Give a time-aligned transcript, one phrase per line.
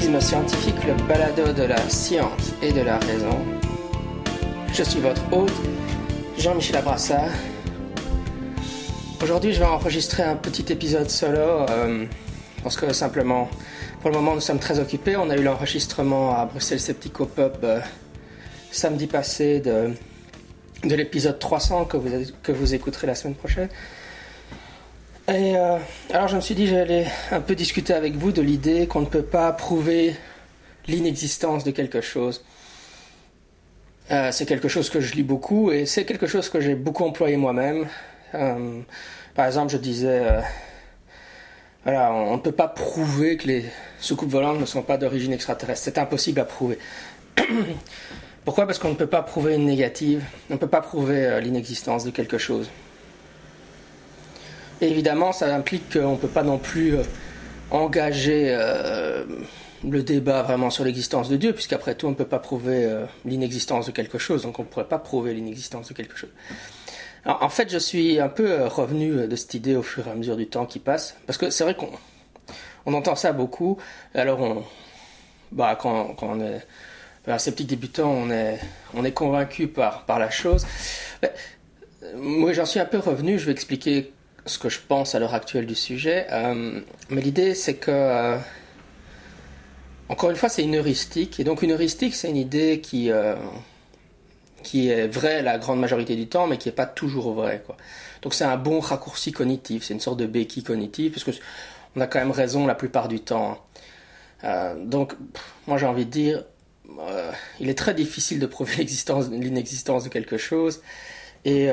[0.00, 3.38] Scientifique, le balado de la science et de la raison.
[4.72, 5.52] Je suis votre hôte,
[6.38, 7.24] Jean-Michel Abrassa.
[9.22, 12.06] Aujourd'hui, je vais enregistrer un petit épisode solo euh,
[12.62, 13.48] parce que simplement,
[14.00, 15.16] pour le moment, nous sommes très occupés.
[15.16, 17.80] On a eu l'enregistrement à Bruxelles Sceptico Pub euh,
[18.72, 19.90] samedi passé de,
[20.82, 22.10] de l'épisode 300 que vous,
[22.42, 23.68] que vous écouterez la semaine prochaine.
[25.30, 25.78] Et euh,
[26.12, 29.06] alors je me suis dit j'allais un peu discuter avec vous de l'idée qu'on ne
[29.06, 30.16] peut pas prouver
[30.88, 32.44] l'inexistence de quelque chose.
[34.10, 37.04] Euh, c'est quelque chose que je lis beaucoup et c'est quelque chose que j'ai beaucoup
[37.04, 37.86] employé moi-même.
[38.34, 38.80] Euh,
[39.36, 40.20] par exemple, je disais,
[41.84, 43.64] voilà, on ne peut pas prouver que les
[44.00, 45.84] soucoupes volantes ne sont pas d'origine extraterrestre.
[45.84, 46.76] C'est impossible à prouver.
[48.44, 48.66] Pourquoi?
[48.66, 52.10] Parce qu'on ne peut pas prouver une négative, on ne peut pas prouver l'inexistence de
[52.10, 52.68] quelque chose.
[54.80, 57.02] Évidemment, ça implique qu'on ne peut pas non plus euh,
[57.70, 59.24] engager euh,
[59.88, 63.04] le débat vraiment sur l'existence de Dieu, puisqu'après tout, on ne peut pas prouver euh,
[63.24, 66.30] l'inexistence de quelque chose, donc on ne pourrait pas prouver l'inexistence de quelque chose.
[67.26, 70.38] En fait, je suis un peu revenu de cette idée au fur et à mesure
[70.38, 71.90] du temps qui passe, parce que c'est vrai qu'on
[72.86, 73.76] on entend ça beaucoup.
[74.14, 74.64] Alors, on,
[75.52, 76.66] bah, quand, quand on est
[77.26, 78.58] un sceptique débutant, on est,
[78.94, 80.66] on est convaincu par, par la chose.
[81.22, 81.30] Mais,
[82.16, 84.12] moi, j'en suis un peu revenu, je vais expliquer
[84.46, 86.26] ce que je pense à l'heure actuelle du sujet.
[86.30, 88.36] Euh, mais l'idée, c'est que, euh,
[90.08, 91.40] encore une fois, c'est une heuristique.
[91.40, 93.36] Et donc, une heuristique, c'est une idée qui, euh,
[94.62, 97.62] qui est vraie la grande majorité du temps, mais qui n'est pas toujours vraie.
[97.64, 97.76] Quoi.
[98.22, 99.84] Donc, c'est un bon raccourci cognitif.
[99.84, 101.30] C'est une sorte de béquille cognitive, parce que
[101.96, 103.58] on a quand même raison la plupart du temps.
[104.78, 105.14] donc,
[105.66, 106.44] moi, j'ai envie de dire,
[107.58, 110.82] il est très difficile de prouver l'inexistence de quelque chose.
[111.44, 111.68] Et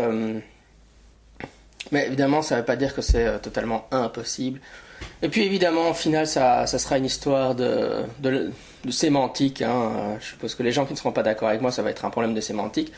[1.91, 4.59] mais évidemment, ça ne veut pas dire que c'est euh, totalement impossible.
[5.21, 8.51] Et puis évidemment, au final, ça, ça sera une histoire de, de,
[8.89, 9.61] sémantique.
[9.61, 10.17] Hein.
[10.19, 12.05] Je suppose que les gens qui ne seront pas d'accord avec moi, ça va être
[12.05, 12.91] un problème de sémantique.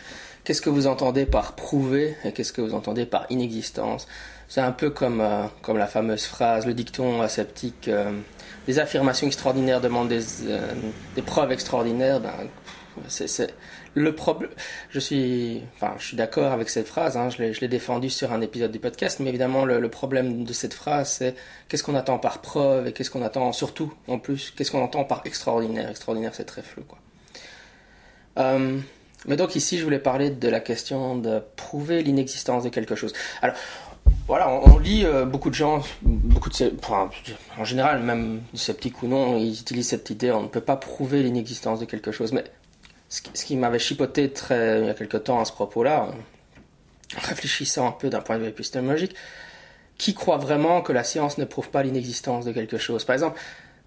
[0.44, 4.07] Qu'est-ce que vous entendez par prouver et qu'est-ce que vous entendez par inexistence
[4.47, 7.88] C'est un peu comme, euh, comme la fameuse phrase, le dicton aseptique.
[7.88, 8.11] Euh,
[8.66, 10.23] des affirmations extraordinaires demandent des,
[11.16, 12.19] des preuves extraordinaires.
[12.19, 12.31] Ben,
[13.96, 14.52] le problème,
[14.90, 17.18] je suis, enfin, je suis d'accord avec cette phrase.
[17.18, 20.74] Hein, je l'ai défendue sur un épisode du podcast, mais évidemment, le, problème de cette
[20.74, 21.36] phrase, c'est
[21.68, 25.04] qu'est-ce qu'on attend par preuve et qu'est-ce qu'on attend surtout, en plus, qu'est-ce qu'on entend
[25.04, 25.90] par extraordinaire?
[25.90, 26.98] Extraordinaire, c'est très flou, quoi.
[28.38, 28.80] Euh,
[29.26, 33.12] mais donc ici, je voulais parler de la question de prouver l'inexistence de quelque chose.
[33.42, 33.56] Alors,
[34.28, 36.72] voilà, on, lit euh, beaucoup de gens, beaucoup de,
[37.58, 41.24] en général, même sceptiques ou non, ils utilisent cette idée, on ne peut pas prouver
[41.24, 42.31] l'inexistence de quelque chose.
[42.31, 42.44] Mais
[43.09, 46.09] ce qui, m'avait chipoté très, il y a quelque temps à ce propos-là,
[47.18, 49.16] en réfléchissant un peu d'un point de vue épistémologique,
[49.97, 53.03] qui croit vraiment que la science ne prouve pas l'inexistence de quelque chose?
[53.03, 53.40] Par exemple,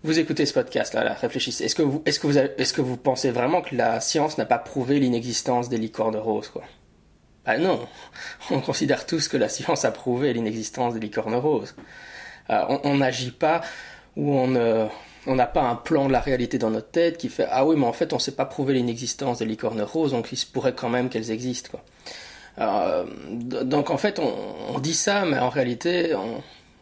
[0.03, 1.65] vous écoutez ce podcast-là, là, réfléchissez.
[1.65, 4.45] Est-ce que vous, est-ce que vous, est-ce que vous pensez vraiment que la science n'a
[4.45, 6.65] pas prouvé l'inexistence des licornes roses, quoi?
[7.45, 7.89] Ben non.
[8.51, 11.75] On considère tous que la science a prouvé l'inexistence des licornes roses.
[12.51, 13.63] Euh, on n'agit pas
[14.17, 14.89] ou on ne,
[15.27, 17.77] on n'a pas un plan de la réalité dans notre tête qui fait ah oui
[17.77, 20.75] mais en fait on sait pas prouver l'inexistence des licornes roses donc il se pourrait
[20.75, 21.85] quand même qu'elles existent quoi.
[22.59, 23.05] Euh,
[23.65, 26.15] donc en fait on, dit ça mais en réalité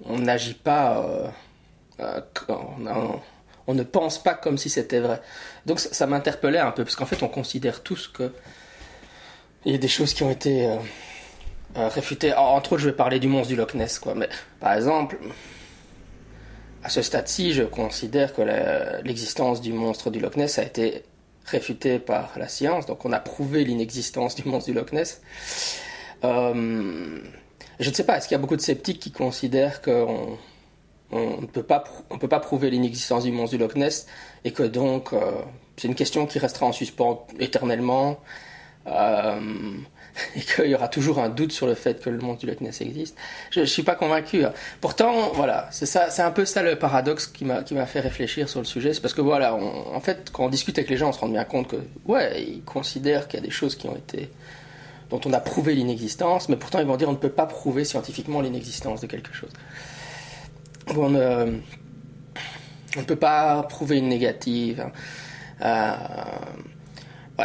[0.05, 1.29] on n'agit pas euh,
[2.00, 2.21] euh,
[3.67, 5.21] on, ne pense pas comme si c'était vrai.
[5.67, 8.33] Donc ça, m'interpellait un peu parce qu'en fait on considère tous que
[9.65, 10.69] il y a des choses qui ont été
[11.77, 12.34] réfutées.
[12.34, 15.19] Entre autres je vais parler du monstre du Loch Ness quoi mais par exemple
[16.83, 18.43] à ce stade-ci, je considère que
[19.05, 21.03] l'existence du monstre du Loch Ness a été
[21.45, 25.21] réfutée par la science, donc on a prouvé l'inexistence du monstre du Loch Ness.
[26.25, 27.19] Euh,
[27.79, 30.38] je ne sais pas, est-ce qu'il y a beaucoup de sceptiques qui considèrent qu'on
[31.12, 34.06] on ne peut pas, on peut pas prouver l'inexistence du monstre du Loch Ness
[34.44, 35.33] et que donc euh,
[35.76, 38.21] c'est une question qui restera en suspens éternellement
[38.87, 39.41] euh,
[40.37, 42.61] et qu'il y aura toujours un doute sur le fait que le monde du Loch
[42.61, 43.17] Ness existe.
[43.51, 44.45] Je, ne suis pas convaincu.
[44.45, 44.53] Hein.
[44.81, 48.95] Pourtant, voilà, c'est un peu ça le paradoxe qui m'a fait réfléchir sur le sujet.
[48.95, 51.29] C'est parce que voilà, en fait, quand on discute avec les gens, on se rend
[51.29, 51.77] bien compte que
[52.07, 54.31] ouais, ils considèrent qu'il y a des choses qui ont été
[55.11, 57.85] dont on a prouvé l'inexistence, mais pourtant ils vont dire on ne peut pas prouver
[57.85, 59.51] scientifiquement l'inexistence de quelque chose.
[60.97, 61.59] On, ne,
[62.97, 64.81] on ne peut pas prouver une négative.
[64.81, 64.93] Hein.
[65.62, 65.95] Euh,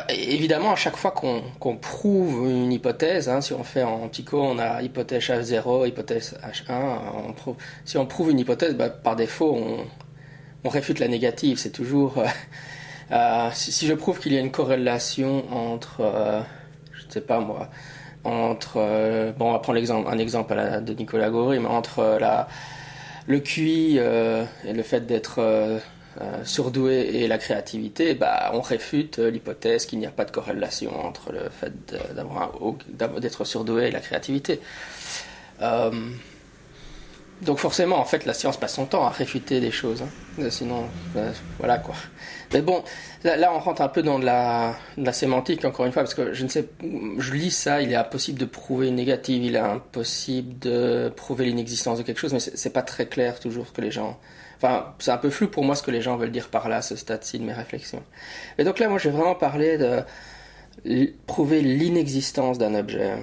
[0.09, 4.57] évidemment, à chaque fois qu'on prouve une hypothèse, hein, si on fait en psycho, on
[4.57, 7.55] a hypothèse H0, hypothèse H1,
[7.85, 9.57] si on prouve une hypothèse, bah, par défaut,
[10.63, 11.59] on, réfute la négative.
[11.59, 12.17] C'est toujours...
[12.17, 12.25] Euh,
[13.11, 16.01] euh, si, je prouve qu'il y a une corrélation entre...
[16.01, 16.41] Euh,
[16.91, 17.69] je ne sais pas moi
[18.23, 18.79] entre
[19.37, 22.47] bon on va prendre un exemple de Nicolas Gaury mais entre la
[23.27, 25.39] le QI et le fait d'être
[26.43, 31.31] surdoué et la créativité, bah, on réfute l'hypothèse qu'il n'y a pas de corrélation entre
[31.31, 31.73] le fait
[33.19, 34.59] d'être surdoué et la créativité.
[37.41, 40.03] donc forcément, en fait, la science passe son temps à réfuter des choses.
[40.03, 40.49] Hein.
[40.49, 40.85] Sinon,
[41.59, 41.95] voilà quoi.
[42.53, 42.83] Mais bon,
[43.23, 44.77] là, on rentre un peu dans de la,
[45.11, 46.69] sémantique, encore une fois, parce que je ne sais,
[47.17, 51.45] je lis ça, il est impossible de prouver une négative, il est impossible de prouver
[51.45, 54.19] l'inexistence de quelque chose, mais c'est pas très clair toujours que les gens.
[54.57, 56.81] Enfin, c'est un peu flou pour moi ce que les gens veulent dire par là,
[56.81, 58.03] ce stade-ci de mes réflexions.
[58.57, 60.03] Et donc là, moi, j'ai vraiment parlé de
[61.27, 63.13] prouver l'inexistence d'un objet.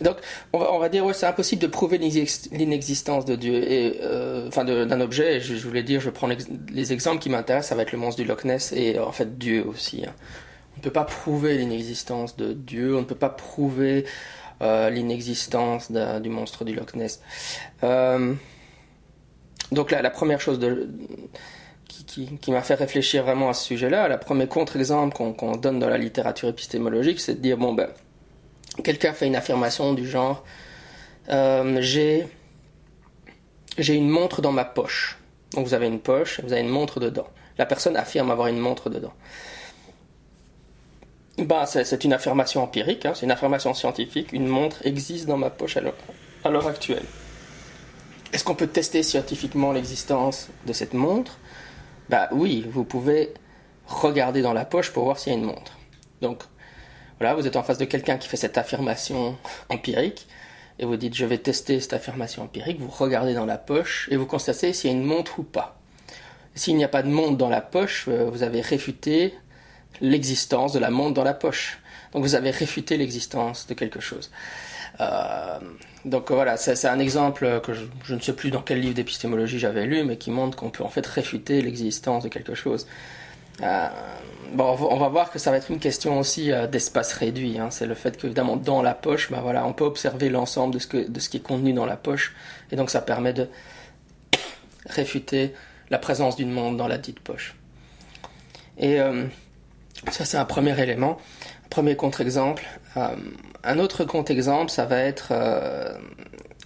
[0.00, 0.16] Donc,
[0.52, 5.00] on va, dire, ouais, c'est impossible de prouver l'inexistence de Dieu, et, euh, enfin, d'un
[5.00, 5.40] objet.
[5.40, 8.28] je, voulais dire, je prends les exemples qui m'intéressent, ça va être le monstre du
[8.28, 10.04] Loch Ness et en fait Dieu aussi.
[10.06, 10.14] Hein.
[10.74, 14.04] On ne peut pas prouver l'inexistence de Dieu, on ne peut pas prouver
[14.60, 17.20] l'inexistence du monstre du Loch Ness.
[17.84, 18.34] Euh,
[19.72, 20.58] donc là, la première chose
[22.06, 25.98] qui, m'a fait réfléchir vraiment à ce sujet-là, le premier contre-exemple qu'on donne dans la
[25.98, 27.88] littérature épistémologique, c'est de dire, bon ben
[28.82, 30.44] quelqu'un fait une affirmation du genre
[31.30, 32.26] euh, j'ai
[33.76, 35.18] j'ai une montre dans ma poche.
[35.52, 37.28] Donc vous avez une poche, vous avez une montre dedans.
[37.58, 39.12] La personne affirme avoir une montre dedans.
[41.38, 44.32] Bah, c'est une affirmation empirique, hein, c'est une affirmation scientifique.
[44.32, 45.80] Une montre existe dans ma poche à
[46.50, 47.04] l'heure actuelle.
[48.32, 51.38] Est-ce qu'on peut tester scientifiquement l'existence de cette montre?
[52.08, 53.32] Bah oui, vous pouvez
[53.86, 55.78] regarder dans la poche pour voir s'il y a une montre.
[56.20, 56.42] Donc
[57.20, 59.36] voilà, vous êtes en face de quelqu'un qui fait cette affirmation
[59.68, 60.26] empirique,
[60.78, 64.16] et vous dites je vais tester cette affirmation empirique, vous regardez dans la poche et
[64.16, 65.78] vous constatez s'il y a une montre ou pas.
[66.54, 69.34] S'il n'y a pas de montre dans la poche, euh, vous avez réfuté
[70.00, 71.78] l'existence de la montre dans la poche.
[72.12, 74.30] Donc vous avez réfuté l'existence de quelque chose.
[75.00, 75.58] Euh,
[76.04, 79.86] donc voilà, c'est un exemple que je, ne sais plus dans quel livre d'épistémologie j'avais
[79.86, 82.86] lu, mais qui montre qu'on peut en fait réfuter l'existence de quelque chose.
[83.62, 83.88] Euh,
[84.52, 87.58] bon, on va voir que ça va être une question aussi euh, d'espace réduit.
[87.58, 87.70] Hein.
[87.70, 90.86] C'est le fait qu'évidemment, dans la poche, ben voilà, on peut observer l'ensemble de, ce
[90.86, 92.34] que, de ce qui est contenu dans la poche.
[92.70, 93.48] Et donc, ça permet de
[94.86, 95.54] réfuter
[95.90, 97.56] la présence d'une montre dans la dite poche.
[98.78, 99.26] Et euh,
[100.10, 101.18] ça, c'est un premier élément,
[101.66, 102.66] un premier contre-exemple.
[103.64, 105.32] un autre contre-exemple, ça va être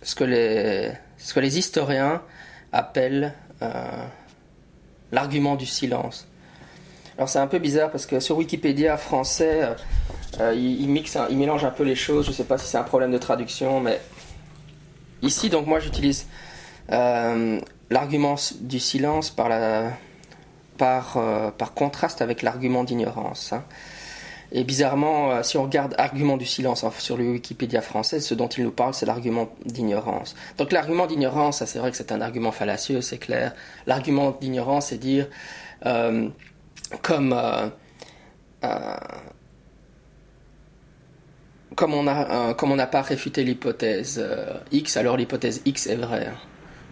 [0.02, 2.22] ce, que les, ce que les historiens
[2.72, 3.34] appellent
[5.12, 6.26] l'argument du silence.
[7.16, 9.74] Alors c'est un peu bizarre parce que sur Wikipédia français, euh,
[10.40, 12.24] euh, il, il un peu les choses.
[12.24, 14.00] Je ne sais pas si c'est un problème de traduction, mais
[15.20, 16.26] ici, donc moi j'utilise
[16.90, 19.92] euh, l'argument du silence par, la,
[20.82, 21.22] par,
[21.58, 23.52] par contraste avec l'argument d'ignorance.
[23.52, 23.62] Hein.
[24.54, 28.48] Et bizarrement, si on regarde argument du silence hein, sur le Wikipédia français, ce dont
[28.48, 30.34] il nous parle, c'est l'argument d'ignorance.
[30.58, 33.54] Donc l'argument d'ignorance, c'est vrai que c'est un argument fallacieux, c'est clair.
[33.86, 35.28] L'argument d'ignorance, c'est dire
[35.86, 36.28] euh, euh,
[37.00, 37.32] comme
[38.64, 38.96] euh,
[41.74, 44.22] comme on n'a pas réfuté l'hypothèse
[44.72, 46.28] X, alors l'hypothèse X est vraie.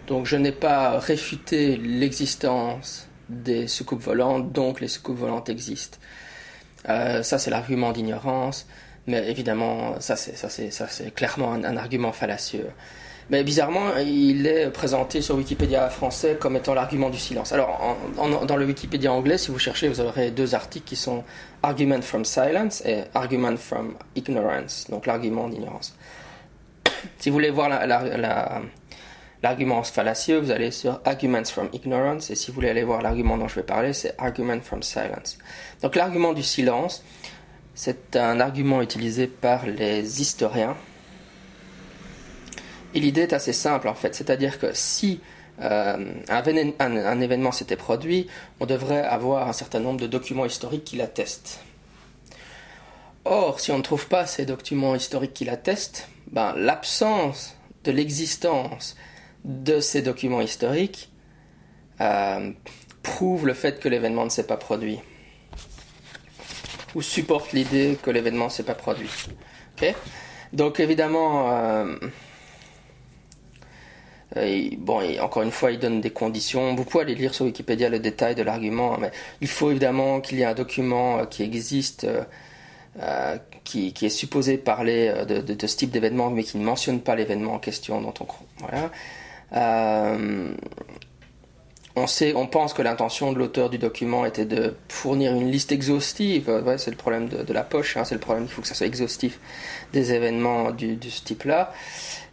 [0.07, 5.99] Donc je n'ai pas réfuté l'existence des soucoupes volantes, donc les soucoupes volantes existent.
[6.85, 8.67] ça c'est l'argument d'ignorance,
[9.07, 12.69] mais évidemment ça c'est ça ça c'est clairement un, argument fallacieux.
[13.31, 17.53] Mais bizarrement, il est présenté sur Wikipédia français comme étant l'argument du silence.
[17.53, 21.23] Alors, dans le Wikipédia anglais, si vous cherchez, vous aurez deux articles qui sont
[21.63, 25.95] Argument from Silence et Argument from Ignorance, donc l'argument d'ignorance.
[27.21, 27.69] si vous voulez voir
[29.43, 33.39] l'argument fallacieux, vous allez sur Arguments from Ignorance, et si vous voulez aller voir l'argument
[33.39, 35.39] dont je vais parler, c'est Argument from Silence.
[35.83, 37.05] Donc l'argument du silence,
[37.75, 40.77] c'est un argument utilisé par les historiens
[42.95, 45.21] et l'idée est assez simple en fait, c'est-à-dire que si
[45.61, 48.27] euh, un, événement s'était produit,
[48.59, 51.61] on devrait avoir un certain nombre de documents historiques qui l'attestent.
[53.25, 57.55] Or, si on ne trouve pas ces documents historiques qui l'attestent, ben, l'absence
[57.85, 58.97] de l'existence
[59.45, 61.11] de ces documents historiques
[62.01, 62.51] euh,
[63.03, 64.99] prouve le fait que l'événement ne s'est pas produit.
[66.95, 69.11] Ou supporte l'idée que l'événement ne s'est pas produit.
[70.53, 71.97] Donc évidemment, euh,
[74.37, 76.75] euh, encore une fois, il donne des conditions.
[76.75, 80.39] Vous pouvez aller lire sur Wikipédia le détail de l'argument, mais il faut évidemment qu'il
[80.39, 82.07] y ait un document euh, qui existe,
[83.65, 87.59] qui, est supposé parler de, ce type d'événement, mais qui ne mentionne pas l'événement en
[87.59, 88.27] question dont on
[88.59, 88.91] voilà.
[89.53, 90.57] On
[92.07, 96.51] sait, on pense que l'intention de l'auteur du document était de fournir une liste exhaustive.
[96.79, 97.97] c'est le problème de, la poche.
[97.97, 98.45] Hein, c'est le problème.
[98.45, 99.41] Il faut que ça soit exhaustif
[99.93, 101.73] des événements de ce type-là.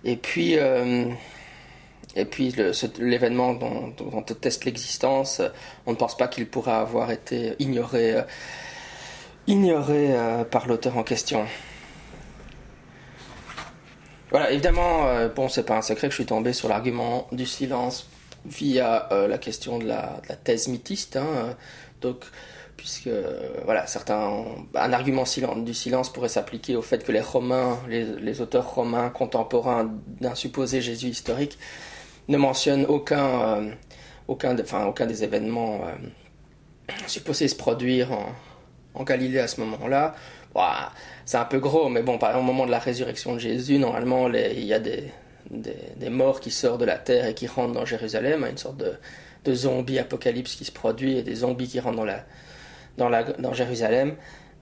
[0.05, 0.57] Et puis
[2.15, 2.53] Et puis
[2.99, 5.41] l'événement dont, on teste l'existence,
[5.85, 8.15] on ne pense pas qu'il pourra avoir été ignoré,
[9.45, 10.15] ignoré
[10.49, 11.45] par l'auteur en question.
[14.29, 15.05] Voilà, évidemment,
[15.35, 18.09] bon, c'est pas un secret que je suis tombé sur l'argument du silence
[18.45, 21.15] via la question de la, thèse mythiste.
[21.15, 21.55] Hein,
[22.01, 22.25] donc,
[22.77, 23.09] puisque
[23.65, 25.23] voilà, certains, un argument
[25.57, 29.91] du silence pourrait s'appliquer au fait que les Romains, les, auteurs romains contemporains
[30.21, 31.57] d'un supposé Jésus historique,
[32.27, 33.71] ne mentionnent aucun, euh,
[34.27, 34.55] aucun,
[34.85, 38.11] aucun des événements euh, supposés se produire
[38.93, 40.15] en, Galilée à ce moment-là.
[41.25, 43.79] C'est un peu gros, mais bon, par exemple, au moment de la résurrection de Jésus,
[43.79, 45.11] normalement, il y a des,
[45.51, 48.93] des, morts qui sortent de la terre et qui rentrent dans Jérusalem, une sorte de,
[49.45, 52.23] de zombie apocalypse qui se produit et des zombies qui rentrent dans la,
[52.97, 54.15] dans, la, dans Jérusalem.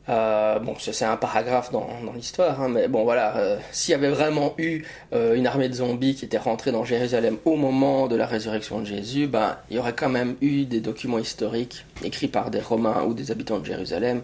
[0.08, 3.96] Euh, bon, c'est un paragraphe dans, dans l'histoire, hein, mais bon voilà, euh, s'il y
[3.96, 4.84] avait vraiment eu
[5.14, 8.82] euh, une armée de zombies qui était rentrée dans Jérusalem au moment de la résurrection
[8.82, 12.60] de Jésus, ben il y aurait quand même eu des documents historiques écrits par des
[12.60, 14.22] Romains ou des habitants de Jérusalem,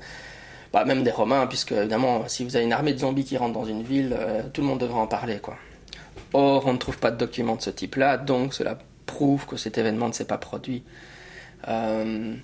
[0.74, 3.54] bah, même des Romains, puisque évidemment, si vous avez une armée de zombies qui rentre
[3.54, 4.16] dans une ville,
[4.54, 5.40] tout le monde devrait en parler.
[6.34, 9.78] Or, on ne trouve pas de documents de ce type-là, donc cela prouve que cet
[9.78, 10.84] événement ne s'est pas produit.
[11.68, 12.36] Euh,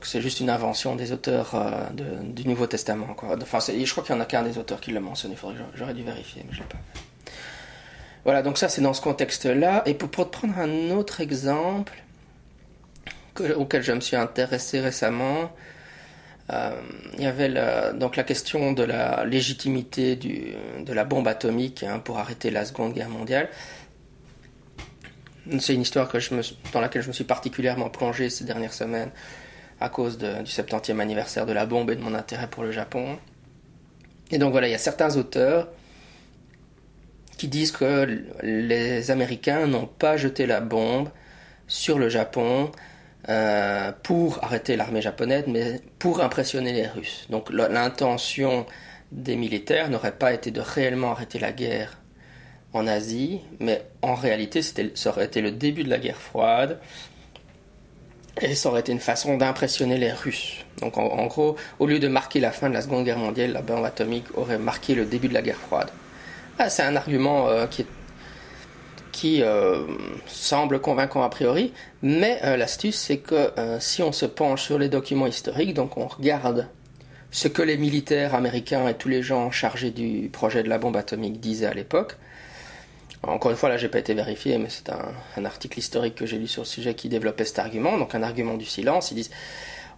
[0.00, 1.88] que c'est juste une invention des auteurs euh,
[2.22, 3.14] du Nouveau Testament.
[3.14, 3.36] Quoi.
[3.40, 5.36] Enfin, je crois qu'il n'y en a qu'un des auteurs qui l'a mentionné,
[5.74, 6.78] j'aurais dû vérifier, mais je l'ai pas.
[8.24, 9.82] Voilà, donc ça c'est dans ce contexte-là.
[9.86, 11.94] Et pour, prendre un autre exemple
[13.56, 15.46] auquel je me suis intéressé récemment, euh,
[16.50, 17.52] il y avait
[17.94, 22.92] donc la question de la légitimité de la bombe atomique hein, pour arrêter la Seconde
[22.92, 23.48] Guerre mondiale.
[25.58, 26.10] C'est une histoire
[26.72, 29.10] dans laquelle je me suis particulièrement plongé ces dernières semaines
[29.80, 33.18] à cause du 70e anniversaire de la bombe et de mon intérêt pour le Japon.
[34.30, 35.68] Et donc voilà, il y a certains auteurs
[37.36, 41.08] qui disent que les Américains n'ont pas jeté la bombe
[41.66, 42.70] sur le Japon
[43.28, 47.26] euh, pour arrêter l'armée japonaise, mais pour impressionner les Russes.
[47.30, 48.66] Donc l'intention
[49.12, 51.98] des militaires n'aurait pas été de réellement arrêter la guerre
[52.72, 56.80] en Asie, mais en réalité ça aurait été le début de la guerre froide,
[58.40, 60.64] et ça aurait été une façon d'impressionner les Russes.
[60.80, 63.62] Donc en, gros, au lieu de marquer la fin de la Seconde Guerre mondiale, la
[63.62, 65.88] bombe atomique aurait marqué le début de la guerre froide.
[66.58, 67.86] Ah, c'est un argument euh, qui,
[69.14, 69.86] qui euh,
[70.26, 74.88] semble convaincant a priori, mais euh, l'astuce c'est que si on se penche sur les
[74.88, 76.68] documents historiques, donc on regarde
[77.30, 80.96] ce que les militaires américains et tous les gens chargés du projet de la bombe
[80.96, 82.16] atomique disaient à l'époque,
[83.26, 86.38] encore une fois, là, j'ai pas été vérifié, mais c'est un, article historique que j'ai
[86.38, 89.10] lu sur le sujet qui développait cet argument, donc un argument du silence.
[89.10, 89.30] Ils disent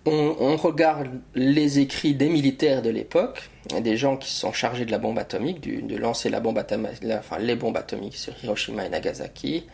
[0.07, 4.99] on, regarde les écrits des militaires de l'époque, des gens qui sont chargés de la
[4.99, 9.67] bombe atomique, de lancer la bombe enfin, les bombes atomiques sur Hiroshima et Nagasaki,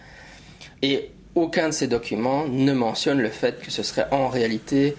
[0.80, 4.96] et aucun de ces documents ne mentionne le fait que ce serait en réalité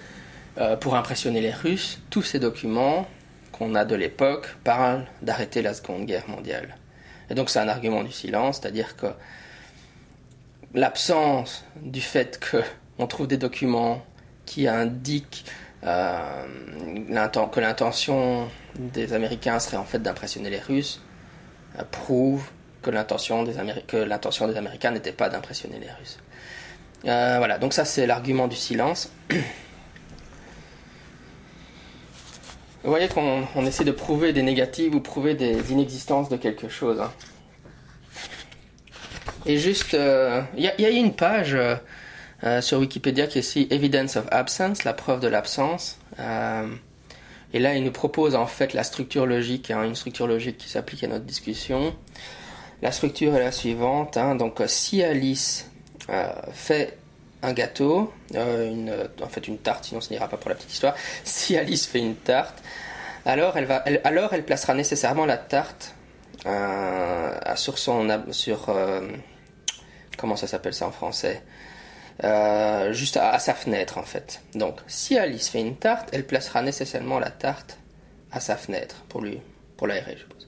[0.58, 2.00] euh, pour impressionner les Russes.
[2.10, 3.08] Tous ces documents
[3.52, 6.78] qu'on a de l'époque parlent d'arrêter la Seconde Guerre mondiale.
[7.30, 9.08] Et donc c'est un argument du silence, c'est-à-dire que
[10.74, 12.40] l'absence du fait
[12.98, 14.04] qu'on trouve des documents
[14.46, 15.46] qui indiquent
[15.86, 16.46] euh,
[17.52, 21.02] que l'intention des Américains serait en fait d'impressionner les Russes
[21.78, 22.46] euh, prouve
[22.82, 26.20] que l'intention des, des, Américains n'était pas d'impressionner les Russes.
[27.06, 29.12] Euh, voilà, donc ça c'est l'argument du silence.
[32.84, 37.00] Vous voyez qu'on essaie de prouver des négatives ou prouver des inexistences de quelque chose.
[37.00, 37.12] Hein.
[39.46, 41.58] Et juste, il y, a une page
[42.44, 45.98] euh, euh, sur Wikipédia qui est ici Evidence of Absence, la preuve de l'absence.
[46.20, 50.70] et là, il nous propose en fait la structure logique, hein, une structure logique qui
[50.70, 51.96] s'applique à notre discussion.
[52.82, 54.18] La structure est la suivante.
[54.18, 54.36] Hein.
[54.36, 55.70] donc, si Alice
[56.52, 56.98] fait
[57.44, 60.96] un gâteau, euh, en fait une tarte, sinon ce n'ira pas pour la petite histoire.
[61.26, 62.64] Si Alice fait une tarte,
[63.26, 65.94] alors elle, va, alors elle placera nécessairement la tarte
[66.46, 68.24] euh, sur son.
[68.32, 69.02] sur euh,
[70.18, 71.44] Comment ça s'appelle ça en français?
[72.92, 74.42] Juste à, sa fenêtre en fait.
[74.56, 77.78] Donc si Alice fait une tarte, elle placera nécessairement la tarte
[78.32, 79.40] à sa fenêtre pour lui,
[79.78, 80.48] pour l'aérer, je suppose.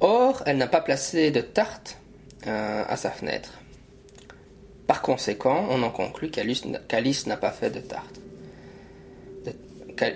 [0.00, 1.98] or, elle n'a pas placé de tarte
[2.46, 3.58] à sa fenêtre.
[4.88, 6.64] Par conséquent, on en conclut qu'Alice
[7.26, 8.20] n'a pas fait de tarte.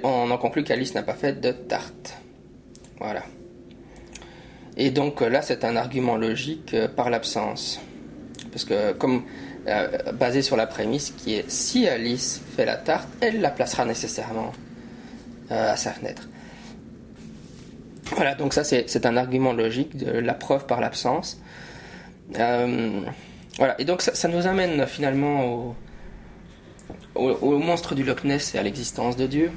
[0.03, 2.15] on en conclut qu'Alice n'a pas fait de tarte.
[2.99, 3.23] Voilà.
[4.79, 7.81] Et donc là, c'est un argument logique euh, par l'absence.
[8.51, 9.25] Parce que, comme
[9.67, 13.85] euh, basé sur la prémisse qui est si Alice fait la tarte, elle la placera
[13.85, 14.53] nécessairement
[15.51, 16.29] euh, à sa fenêtre.
[18.15, 21.41] Voilà, donc ça c'est un argument logique de la preuve par l'absence.
[22.35, 25.77] voilà, et donc ça, nous amène finalement au,
[27.15, 29.51] au, monstre du Loch Ness et à l'existence de Dieu.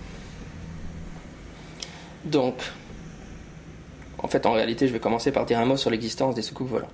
[2.25, 2.55] Donc,
[4.17, 6.69] en fait, en réalité, je vais commencer par dire un mot sur l'existence des soucoupes
[6.69, 6.89] volants.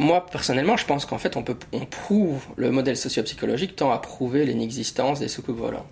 [0.00, 3.98] Moi, personnellement, je pense qu'en fait, on, peut, on prouve, le modèle sociopsychologique tend à
[3.98, 5.84] prouver l'inexistence des soucoupes volantes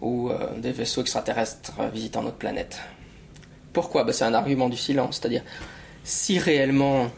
[0.00, 2.80] ou euh, des vaisseaux extraterrestres visitant notre planète.
[3.72, 4.02] Pourquoi?
[4.02, 5.42] Ben, C'est un argument du silence, c'est-à-dire
[6.02, 7.08] si réellement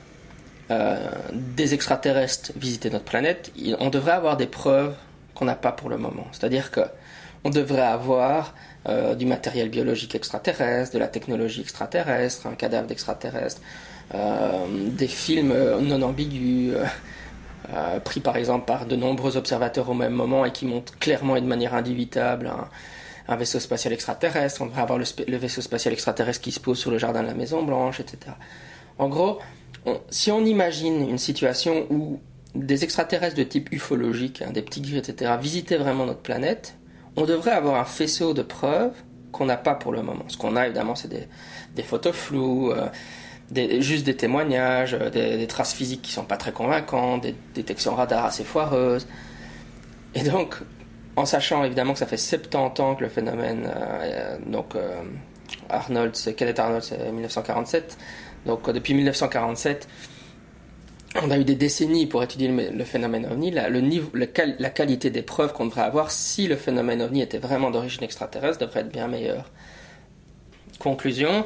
[0.70, 0.98] euh,
[1.32, 3.50] des extraterrestres visitaient notre planète,
[3.80, 4.94] on devrait avoir des preuves
[5.34, 6.26] qu'on n'a pas pour le moment.
[6.32, 6.82] C'est-à-dire que
[7.44, 8.54] on devrait avoir
[8.86, 13.62] euh, du matériel biologique extraterrestre, de la technologie extraterrestre, un cadavre d'extraterrestre,
[14.14, 16.74] des films non ambigus.
[18.04, 21.40] pris par exemple par de nombreux observateurs au même moment et qui montrent clairement et
[21.40, 22.52] de manière indubitable
[23.28, 24.60] un, vaisseau spatial extraterrestre.
[24.60, 27.34] On devrait avoir le, vaisseau spatial extraterrestre qui se pose sur le jardin de la
[27.34, 28.34] Maison Blanche, etc.
[28.98, 29.38] En gros,
[30.10, 32.20] si on imagine une situation où
[32.54, 36.76] des extraterrestres de type ufologique, hein, des petits gris, etc., visitaient vraiment notre planète,
[37.16, 38.92] on devrait avoir un faisceau de preuves
[39.32, 40.24] qu'on n'a pas pour le moment.
[40.28, 42.88] Ce qu'on a évidemment, c'est des, photos floues, euh,
[43.80, 48.24] juste des témoignages, euh, des, traces physiques qui sont pas très convaincantes, des détections radar
[48.26, 49.06] assez foireuses.
[50.14, 50.56] Et donc,
[51.16, 54.74] en sachant évidemment que ça fait 70 ans que le phénomène, euh, donc
[55.68, 57.98] Arnold, Kenneth Arnold, c'est 1947,
[58.46, 59.88] donc depuis 1947,
[61.20, 65.10] on a eu des décennies pour étudier le, phénomène ovni, la, le niveau, la qualité
[65.10, 68.92] des preuves qu'on devrait avoir si le phénomène ovni était vraiment d'origine extraterrestre devrait être
[68.92, 69.50] bien meilleure.
[70.78, 71.44] Conclusion,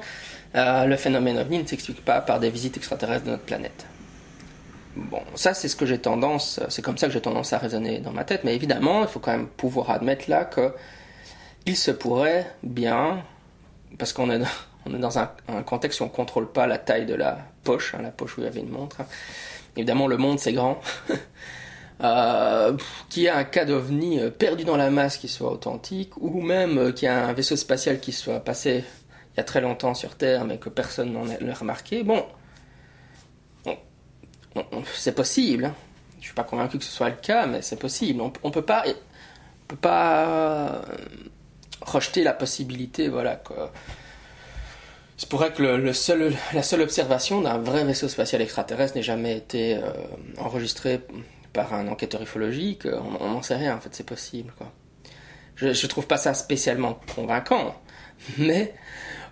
[0.55, 3.87] euh, le phénomène ovni ne s'explique pas par des visites extraterrestres de notre planète.
[4.97, 7.99] Bon, ça c'est ce que j'ai tendance, c'est comme ça que j'ai tendance à raisonner
[7.99, 10.73] dans ma tête, mais évidemment, il faut quand même pouvoir admettre là que
[11.67, 13.23] il se pourrait bien,
[13.99, 14.41] parce qu'on est,
[14.87, 15.31] dans un,
[15.67, 18.41] contexte où on ne contrôle pas la taille de la poche, hein, la poche où
[18.41, 18.99] il y avait une montre.
[19.77, 20.81] Évidemment, le monde c'est grand.
[22.03, 22.75] euh,
[23.11, 26.79] qu'il y a un cas d'ovni perdu dans la masse qui soit authentique, ou même
[26.79, 28.85] euh, qu'il y a un vaisseau spatial qui soit passé
[29.37, 32.03] il y a très longtemps sur Terre, mais que personne n'en a remarqué.
[32.03, 32.25] Bon,
[34.95, 35.67] c'est possible.
[35.67, 35.75] Hein.
[36.21, 38.23] Je suis pas convaincu que ce soit le cas, mais c'est possible.
[38.23, 40.83] On, on peut pas, on peut pas euh,
[41.83, 43.37] rejeter la possibilité, voilà.
[43.37, 43.53] Que,
[45.19, 49.83] c'est pourrait que la seule observation d'un vrai vaisseau spatial extraterrestre n'ait jamais été euh,
[50.39, 51.01] enregistrée
[51.53, 52.87] par un enquêteur ufologique.
[52.87, 54.53] On n'en sait rien, en fait, c'est possible.
[54.57, 54.73] Quoi.
[55.57, 57.75] Je ne trouve pas ça spécialement convaincant,
[58.39, 58.75] mais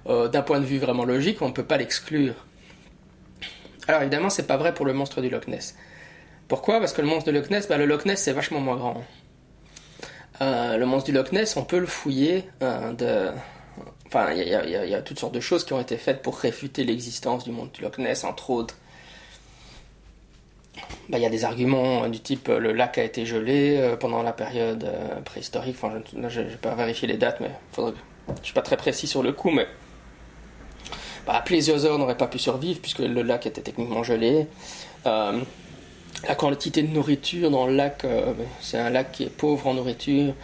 [0.06, 2.34] euh, d'un point de vue vraiment logique, on ne peut pas l'exclure.
[3.86, 5.76] Alors évidemment, c'est pas vrai pour le monstre du Loch Ness.
[6.48, 6.80] Pourquoi?
[6.80, 9.04] Parce que le monstre du Loch Ness, bah, le Loch Ness c'est vachement moins grand.
[10.40, 12.44] Euh, le monstre du Loch Ness, on peut le fouiller
[14.06, 17.42] Enfin, il y, a toutes sortes de choses qui ont été faites pour réfuter l'existence
[17.42, 18.76] du monde du Loch Ness, entre autres.
[21.08, 23.96] Bah, il y a des arguments du type euh, le lac a été gelé euh,
[23.96, 25.76] pendant la période euh, préhistorique.
[25.76, 27.92] Enfin, je n'ai pas vérifié les dates, mais je ne
[28.42, 29.50] suis pas très précis sur le coup.
[29.50, 29.66] Mais
[31.26, 34.46] bah, plésiosaures n'aurait pas pu survivre puisque le lac était techniquement gelé.
[35.04, 38.06] la quantité de nourriture dans le lac,
[38.60, 40.34] c'est un lac qui est pauvre en nourriture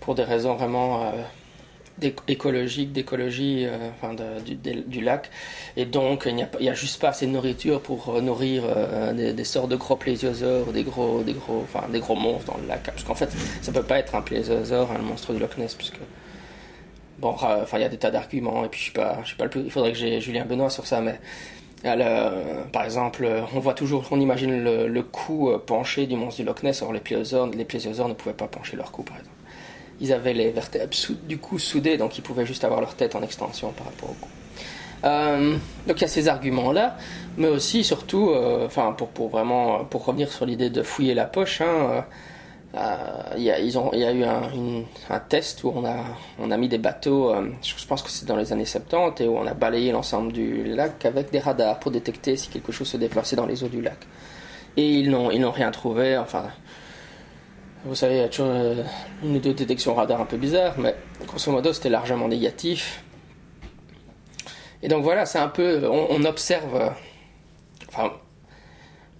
[0.00, 1.12] pour des raisons vraiment
[2.28, 5.30] écologique, d'écologie euh, enfin du, lac.
[5.76, 9.32] Et donc, il n'y a, a, juste pas assez de nourriture pour euh, nourrir euh,
[9.32, 12.66] des, sortes de gros plésiosaures, des gros, des, gros, enfin, des gros monstres dans le
[12.66, 12.82] lac.
[12.84, 13.30] Parce qu'en fait,
[13.62, 15.98] ça peut pas être un plésiosaure, un monstre du Loch Ness, puisque.
[17.18, 19.36] Bon, enfin, il y a des tas d'arguments, et puis je suis pas, je suis
[19.36, 19.62] pas le plus.
[19.62, 21.18] Il faudrait que j'ai Julien Benoît sur ça, mais.
[22.72, 26.82] par exemple, on voit toujours, on imagine le, cou penché du monstre du Loch Ness,
[26.82, 29.34] or les plésiosaures, les plésiosaures ne pouvaient pas pencher leur cou, par exemple
[30.00, 30.94] ils avaient les vertèbres
[31.26, 34.14] du coup soudées, donc ils pouvaient juste avoir leur tête en extension par rapport au
[34.14, 34.28] cou.
[35.04, 36.96] Euh, donc il y a ces arguments-là,
[37.36, 41.26] mais aussi, surtout, euh, enfin pour, pour, vraiment, pour revenir sur l'idée de fouiller la
[41.26, 42.00] poche, hein, euh,
[43.36, 44.42] il y, y a eu un,
[45.10, 45.96] un, test où on a,
[46.38, 49.36] on a mis des bateaux, je pense que c'est dans les années 70, et où
[49.36, 52.96] on a balayé l'ensemble du lac avec des radars pour détecter si quelque chose se
[52.96, 53.98] déplaçait dans les eaux du lac.
[54.76, 56.46] Et ils n'ont, rien trouvé, enfin
[57.84, 58.82] vous savez, il y a toujours euh,
[59.22, 63.04] une ou deux détections radar un peu bizarres, mais grosso modo, c'était largement négatif.
[64.82, 65.86] Et donc voilà, c'est un peu.
[65.86, 66.76] On, observe.
[66.76, 66.88] Euh,
[67.88, 68.12] enfin,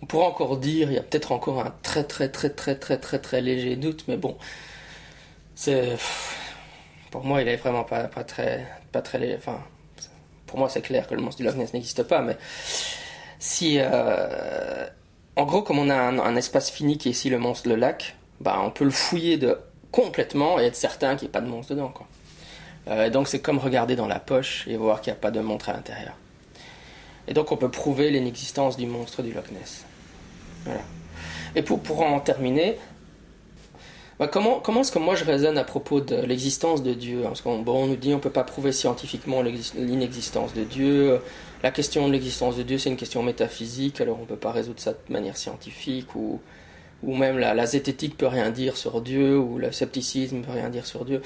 [0.04, 2.98] on pourrait encore dire, il y a peut-être encore un très très très très très
[2.98, 4.36] très très léger doute, mais bon.
[5.54, 5.96] C'est.
[7.10, 8.66] Pour moi, il est vraiment pas, pas très.
[8.92, 9.60] Pas très enfin,
[10.46, 12.36] pour moi, c'est clair que le monstre du Loch Ness n'existe pas, mais.
[13.38, 13.78] Si.
[13.78, 14.86] Euh,
[15.36, 17.76] en gros, comme on a un, un espace fini qui est ici le monstre, le
[17.76, 19.58] lac, bah, on peut le fouiller de
[19.90, 21.88] complètement et être certain qu'il n'y ait pas de monstre dedans.
[21.88, 22.06] Quoi.
[22.88, 25.40] Euh, donc c'est comme regarder dans la poche et voir qu'il n'y a pas de
[25.40, 26.14] montre à l'intérieur.
[27.28, 29.84] Et donc on peut prouver l'inexistence du monstre du Loch Ness.
[30.64, 30.80] Voilà.
[31.56, 32.76] Et pour, pour en terminer,
[34.18, 37.40] bah, comment, comment est-ce que moi je raisonne à propos de l'existence de Dieu Parce
[37.40, 41.20] qu'on bon, on nous dit on ne peut pas prouver scientifiquement l'inexistence de Dieu.
[41.62, 44.52] La question de l'existence de Dieu, c'est une question métaphysique, alors on ne peut pas
[44.52, 46.40] résoudre ça de manière scientifique, ou,
[47.02, 50.68] ou même la, la zététique peut rien dire sur Dieu, ou le scepticisme peut rien
[50.68, 51.22] dire sur Dieu.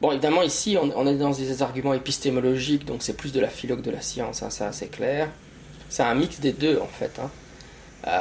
[0.00, 3.76] Bon, évidemment, ici, on, est dans des arguments épistémologiques, donc c'est plus de la philo
[3.76, 5.28] que de la science, hein, ça c'est clair.
[5.88, 7.18] C'est un mix des deux, en fait.
[7.18, 7.30] Hein.
[8.06, 8.20] Euh,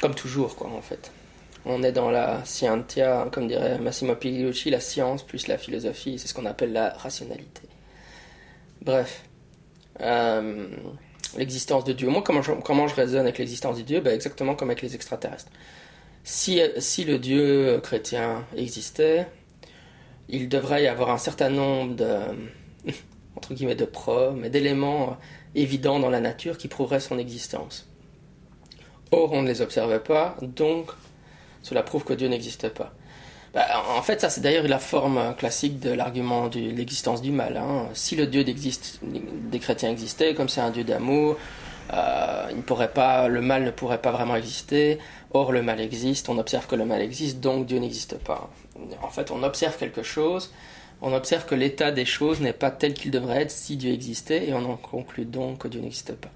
[0.00, 1.10] comme toujours, quoi, en fait.
[1.64, 6.28] On est dans la scientia, comme dirait Massimo Pigliucci, la science plus la philosophie, c'est
[6.28, 7.62] ce qu'on appelle la rationalité.
[8.82, 9.24] Bref.
[10.00, 10.68] Euh,
[11.36, 12.08] l'existence de Dieu.
[12.08, 14.00] Moi, comment je, raisonne avec l'existence de Dieu?
[14.00, 15.50] Ben, Exactement comme avec les extraterrestres.
[16.22, 19.26] Si le Dieu chrétien existait,
[20.28, 22.18] il devrait y avoir un certain nombre de,
[23.36, 25.16] entre guillemets, de preuves, mais d'éléments
[25.54, 27.88] évidents dans la nature qui prouveraient son existence.
[29.12, 30.90] Or, on ne les observait pas, donc
[31.62, 32.92] cela prouve que Dieu n'existe pas.
[33.54, 33.64] Bah,
[33.96, 37.56] en fait, ça c'est d'ailleurs la forme classique de l'argument de l'existence du mal.
[37.56, 37.88] Hein.
[37.94, 41.36] Si le Dieu des chrétiens existait, comme c'est un Dieu d'amour,
[41.92, 44.98] euh, il ne pourrait pas, le mal ne pourrait pas vraiment exister.
[45.32, 48.50] Or, le mal existe, on observe que le mal existe, donc Dieu n'existe pas.
[49.02, 50.52] En fait, on observe quelque chose,
[51.02, 54.48] on observe que l'état des choses n'est pas tel qu'il devrait être si Dieu existait,
[54.48, 56.30] et on en conclut donc que Dieu n'existe pas.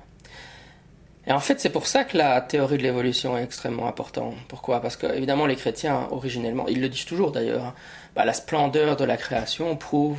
[1.27, 4.35] Et en fait, c'est pour ça que la théorie de l'évolution est extrêmement importante.
[4.49, 4.81] Pourquoi?
[4.81, 7.75] Parce que, évidemment, les chrétiens, originellement, ils le disent toujours d'ailleurs, hein,
[8.17, 10.19] bah, la splendeur de la création prouve,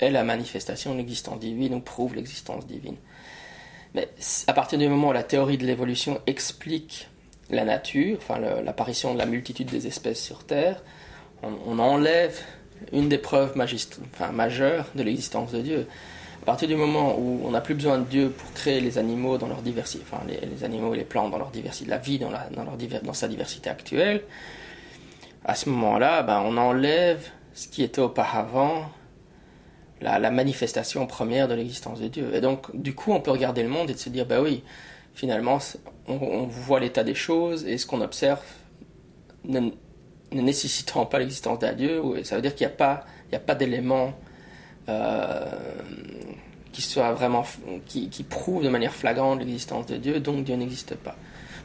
[0.00, 2.96] est la manifestation de l'existence divine ou prouve l'existence divine.
[3.94, 4.08] Mais
[4.46, 7.08] à partir du moment où la théorie de l'évolution explique
[7.50, 10.82] la nature, enfin l'apparition de la multitude des espèces sur Terre,
[11.42, 12.38] on, enlève
[12.92, 13.56] une des preuves
[14.32, 15.86] majeures de l'existence de Dieu.
[16.42, 19.36] À partir du moment où on n'a plus besoin de Dieu pour créer les animaux
[19.36, 22.48] dans leur diversité, les, animaux et les plantes dans leur diversité, la vie dans, leur
[23.02, 24.22] dans sa diversité actuelle,
[25.44, 28.86] à ce moment-là, ben, on enlève ce qui était auparavant
[30.00, 32.34] la, manifestation première de l'existence de Dieu.
[32.34, 34.62] Et donc, du coup, on peut regarder le monde et se dire, bah oui,
[35.14, 35.58] finalement,
[36.08, 38.40] on, voit l'état des choses et ce qu'on observe
[39.44, 39.70] ne,
[40.32, 44.14] nécessitant pas l'existence d'un Dieu, ça veut dire qu'il n'y a pas, il pas d'éléments
[44.88, 45.44] euh,
[46.72, 47.44] qui soit vraiment,
[47.86, 51.16] qui, de manière flagrante l'existence de Dieu, donc Dieu n'existe pas.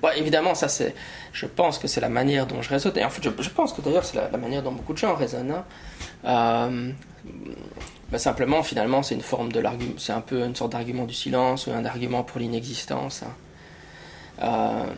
[0.01, 0.95] Bon, évidemment, ça c'est,
[1.31, 3.81] je pense que c'est la manière dont je raisonne, et en fait, je, pense que
[3.81, 5.51] d'ailleurs c'est la, manière dont beaucoup de gens raisonnent.
[5.51, 5.65] Hein.
[6.25, 6.91] Euh,
[8.11, 11.13] bah, simplement, finalement, c'est une forme de l'argument, c'est un peu une sorte d'argument du
[11.13, 13.23] silence ou un argument pour l'inexistence.
[13.23, 13.33] Hein.
[14.41, 14.93] Euh,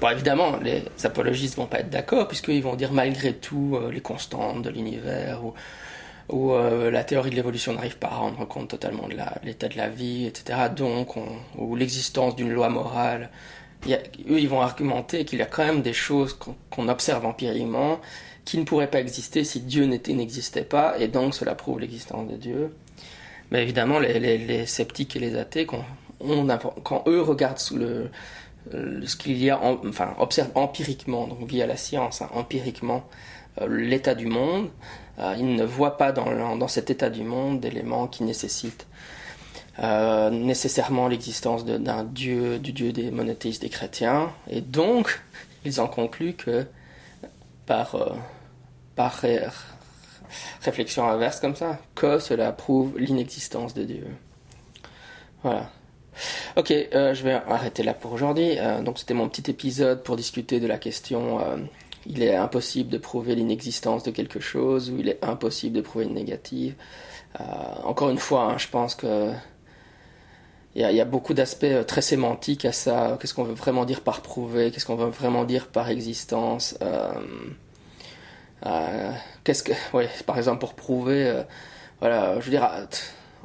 [0.00, 4.00] bon, évidemment, les apologistes vont pas être d'accord puisqu'ils vont dire malgré tout euh, les
[4.00, 5.40] constantes de l'univers
[6.28, 9.76] ou, euh, la théorie de l'évolution n'arrive pas à rendre compte totalement de l'état de
[9.76, 10.68] la vie, etc.
[10.74, 11.16] Donc,
[11.56, 13.30] ou l'existence d'une loi morale.
[13.86, 16.38] eux, ils vont argumenter qu'il y a quand même des choses
[16.70, 18.00] qu'on observe empiriquement
[18.44, 22.36] qui ne pourrait pas exister si Dieu n'existait pas, et donc cela prouve l'existence de
[22.36, 22.74] Dieu.
[23.50, 28.10] Mais évidemment, les, sceptiques et les athées, quand eux regardent sous le,
[28.72, 33.04] ce qu'il y a, enfin, observent empiriquement, donc via la science, hein, empiriquement,
[33.60, 34.70] euh, l'état du monde,
[35.18, 38.86] euh, ils ne voient pas dans, dans cet état du monde d'éléments qui nécessitent
[39.78, 45.22] euh, nécessairement l'existence d'un Dieu, du Dieu des monothéistes des chrétiens, et donc
[45.64, 46.66] ils en concluent que
[47.66, 48.12] par, euh,
[48.94, 49.22] par
[50.62, 54.06] réflexion inverse comme ça, que cela prouve l'inexistence de Dieu.
[55.42, 55.70] Voilà.
[56.56, 58.58] Ok, euh, je vais arrêter là pour aujourd'hui.
[58.58, 61.40] Euh, donc c'était mon petit épisode pour discuter de la question
[62.06, 66.06] il est impossible de prouver l'inexistence de quelque chose ou il est impossible de prouver
[66.06, 66.74] une négative.
[67.84, 69.30] encore une fois, hein, je pense que
[70.76, 73.18] il y, a, beaucoup d'aspects très sémantiques à ça.
[73.20, 74.70] Qu'est-ce qu'on veut vraiment dire par prouver?
[74.70, 76.78] Qu'est-ce qu'on veut vraiment dire par existence?
[78.66, 79.10] Euh,
[79.44, 81.42] qu'est-ce que, ouais, par exemple pour prouver, euh,
[82.00, 82.68] voilà, je veux dire,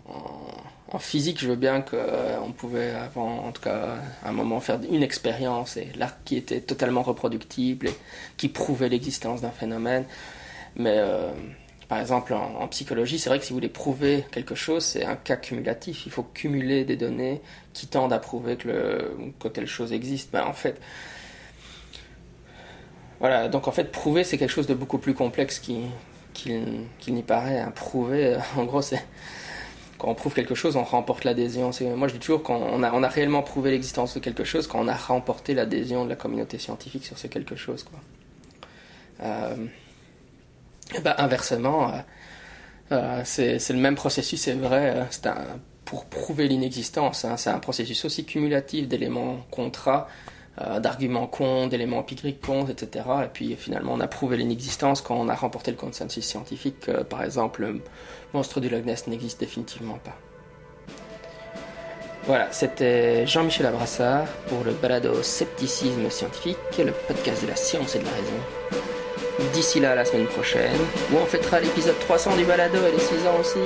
[0.08, 4.62] en, physique, je veux bien qu'on euh, pouvait avant, en tout cas, à un moment
[4.62, 7.96] faire une expérience et là qui était totalement reproductible et
[8.38, 10.06] qui prouvait l'existence d'un phénomène,
[10.78, 11.02] mais
[11.88, 15.16] par exemple, en, psychologie, c'est vrai que si vous voulez prouver quelque chose, c'est un
[15.16, 16.06] cas cumulatif.
[16.08, 17.42] Il faut cumuler des données
[17.74, 20.32] qui tendent à prouver que, le, que telle chose existe.
[20.32, 20.82] Ben, en fait,
[23.20, 25.90] voilà, donc en fait, prouver, c'est quelque chose de beaucoup plus complexe qu'il
[27.08, 27.60] n'y paraît.
[27.60, 27.72] Hein.
[27.76, 29.06] Prouver, euh, en gros, c'est
[29.98, 31.72] quand on prouve quelque chose, on remporte l'adhésion.
[31.96, 34.96] Moi, je dis toujours qu'on a, réellement prouvé l'existence de quelque chose quand on a
[34.96, 37.86] remporté l'adhésion de la communauté scientifique sur ce quelque chose.
[39.24, 39.56] Euh,
[41.04, 41.94] bah, inversement,
[42.92, 45.08] euh, c'est le même processus, c'est vrai.
[45.86, 47.26] Pour prouver l'inexistence.
[47.26, 47.38] Hein.
[47.38, 50.35] C'est un processus aussi cumulatif d'éléments contrats, euh,
[50.80, 53.06] d'arguments cons, d'éléments empiriques cons, etc.
[53.26, 56.90] Et puis finalement, on a prouvé l'inexistence quand on a remporté le consensus scientifique.
[57.10, 57.82] par exemple, le
[58.34, 60.18] monstre du Loch Ness n'existe définitivement pas.
[62.28, 68.00] Voilà, c'était Jean-Michel Abrassard pour le balado Scepticisme scientifique, le podcast de la science et
[68.00, 69.52] de la raison.
[69.54, 70.80] D'ici là, la semaine prochaine,
[71.14, 73.60] où on fêtera l'épisode 300 du balado et les 6 ans aussi.